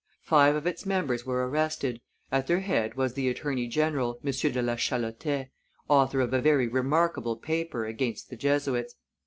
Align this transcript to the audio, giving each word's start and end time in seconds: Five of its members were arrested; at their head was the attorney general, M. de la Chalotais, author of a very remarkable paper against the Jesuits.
Five 0.23 0.55
of 0.55 0.65
its 0.65 0.83
members 0.83 1.27
were 1.27 1.47
arrested; 1.47 2.01
at 2.31 2.47
their 2.47 2.61
head 2.61 2.95
was 2.95 3.13
the 3.13 3.29
attorney 3.29 3.67
general, 3.67 4.19
M. 4.25 4.31
de 4.31 4.59
la 4.59 4.75
Chalotais, 4.75 5.49
author 5.89 6.21
of 6.21 6.33
a 6.33 6.41
very 6.41 6.67
remarkable 6.67 7.35
paper 7.35 7.85
against 7.85 8.31
the 8.31 8.35
Jesuits. 8.35 8.95